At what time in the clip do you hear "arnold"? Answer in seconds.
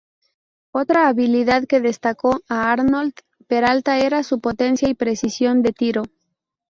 2.71-3.13